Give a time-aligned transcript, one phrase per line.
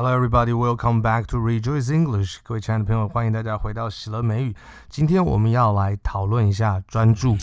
[0.00, 0.52] Hello, everybody.
[0.52, 2.38] Welcome back to Rejoice English.
[2.44, 4.54] 各位亲爱的朋友，欢迎大家回到喜乐美语。
[4.88, 7.36] 今天我们要来讨论一下专注。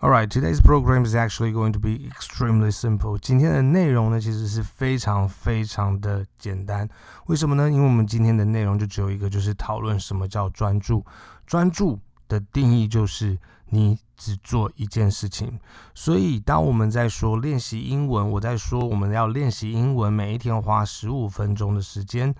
[0.00, 3.16] All right, today's program is actually going to be extremely simple.
[3.16, 6.88] 今天的内容呢，其实是非常非常的简单。
[7.26, 7.70] 为什么呢？
[7.70, 11.06] 因为我们今天的内容就只有一个，就是讨论什么叫专注。
[11.46, 12.00] 专注
[12.30, 13.36] 的定义就是
[13.66, 13.98] 你。
[14.22, 15.58] 只做一件事情，
[15.94, 22.34] 所以当我们在说练习英文，我在说我们要练习英文，每一天花十五分钟的时间。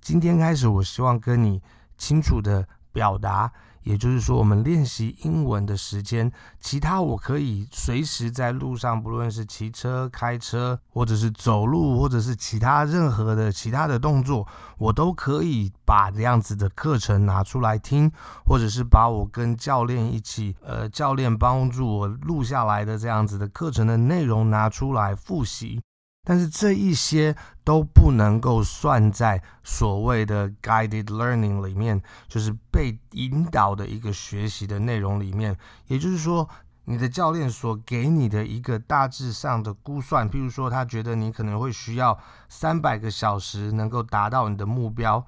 [0.00, 1.60] 今天开始，我希望跟你
[1.96, 3.52] 清楚的表达。
[3.88, 18.12] 也就是说，我们练习英文的时间，其他我可以随时在路上，不论是骑车、开车，或者是走路，或者是其他任何的其他的动作，我都可以把这样子的课程拿出来听，
[18.44, 25.80] 或者是把我跟教练一起，呃，教练帮助我录下来的这样子的课程的内容拿出来复习。
[26.28, 35.56] 但是这一些都不能够算在所谓的 guided learning 里面，就是被引导的一个学习的内容里面。
[35.86, 36.46] 也就是说，
[36.84, 42.18] 你的教练所给你的一个大致上的估算，譬如说，他觉得你可能会需要
[42.50, 45.26] 三百个小时能够达到你的目标。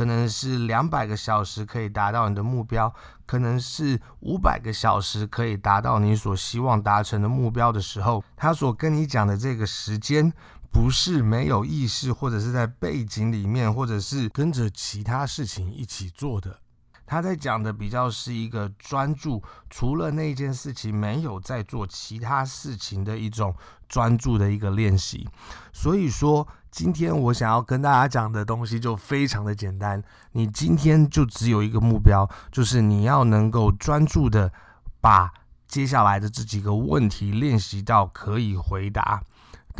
[0.00, 2.90] 可能是两百个小时可以达到你的目标，
[3.26, 10.32] 可能是五百个小时可以达到你所希望达成的目标的时候，他所跟你讲的这个时间，
[10.72, 16.60] 不是没有意识，或者是在背景里面，或者是跟着其他事情一起做的。
[17.10, 23.52] 他在讲的比较是一个专注，除了那件事情没有在做其他事情的一种
[23.88, 25.28] 专注的一个练习。
[25.72, 30.00] 所以说，今天我想要跟大家讲的东西就非常的简单。
[30.30, 34.52] 你今天就只有一个目标，就是你要能够专注的
[35.00, 35.32] 把
[35.66, 39.20] 接下来的这几个问题练习到可以回答。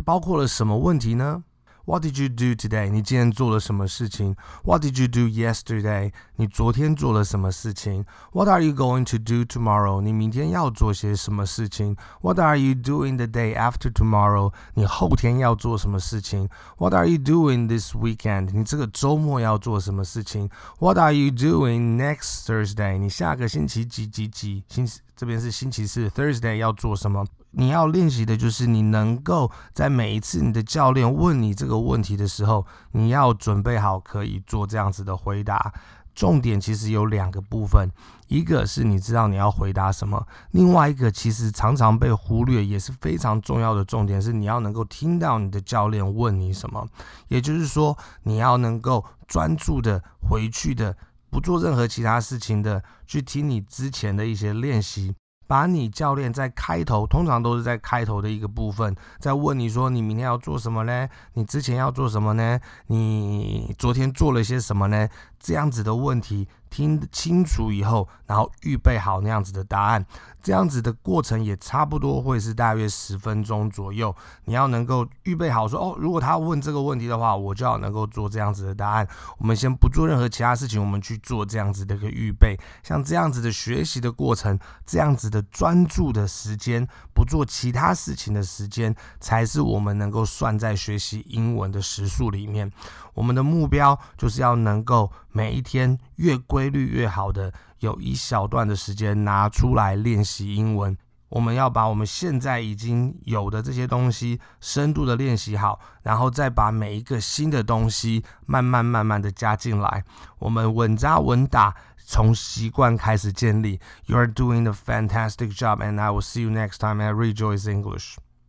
[0.03, 1.41] 包括了什么问题呢
[1.84, 2.90] ？What did you do today？
[2.90, 4.34] 你今天做了什么事情？
[4.64, 6.12] What did you do yesterday？
[6.34, 8.04] 你昨天做了什么事情？
[8.32, 10.00] What are you going to do tomorrow？
[10.00, 11.96] 你明天要做些什么事情？
[12.22, 14.52] What are you doing the day after tomorrow？
[14.74, 16.48] 你后天要做什么事情？
[16.78, 18.50] What are you doing this weekend？
[18.52, 20.50] 你这个周末要做什么事情？
[20.80, 22.98] What are you doing next Thursday？
[22.98, 27.24] 你下个星期几几几星期这边是星期四，Thursday 要做什么？
[27.51, 35.73] 你要练习的就是你能够在每一次你的教练问你这个问题的时候，你要准备好可以做这样子的回答。
[36.13, 37.89] 重点其实有两个部分，
[38.27, 46.85] 一个是你知道你要回答什么，另外一个其实常常被忽略也是非常重要的重点是你要能够听到你的教练问你什么，
[47.29, 50.97] 也就是说你要能够专注的回去的，
[51.29, 55.15] 不做任何其他事情的去听你之前的一些练习。
[55.51, 61.09] 把你教练在开头，通常都是在开头的一个部分，在问你说你明天要做什么呢？
[61.33, 62.57] 你之前要做什么呢？
[62.87, 65.09] 你昨天做了些什么呢？
[65.41, 66.47] 这样子的问题。
[66.71, 70.05] 听清楚以后，然后预备好那样子的答案，
[70.41, 74.15] 这样子的过程也差不多会是大约十分钟左右。
[74.45, 79.05] 你要能够预备好说哦，如果他问这个问题的话，我就要能够做这样子的答案。
[79.37, 82.57] 我们先不做任何其他事情，我们去做这样子的一个预备。
[82.83, 92.71] 像这样子的学习的过程，这样子的专注的时间，不做其他事情的时间，才是我们能够算在学习英文的时数里面。
[93.13, 100.97] 我们的目标就是要能够每一天越规律越好的有一小段的时间拿出来练习英文。
[101.29, 110.03] 我们要把我们现在已经有的这些东西深度的练习好，然后再把每一个新的东西慢慢慢慢的加进来。
[110.39, 111.73] 我们稳扎稳打，
[112.05, 113.79] 从习惯开始建立。
[114.07, 118.17] You are doing a fantastic job, and I will see you next time at Rejoice English.